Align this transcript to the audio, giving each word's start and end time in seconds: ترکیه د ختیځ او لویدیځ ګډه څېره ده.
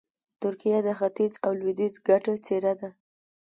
ترکیه 0.41 0.79
د 0.87 0.89
ختیځ 0.99 1.33
او 1.45 1.51
لویدیځ 1.59 1.93
ګډه 2.07 2.33
څېره 2.45 2.73
ده. 2.79 2.89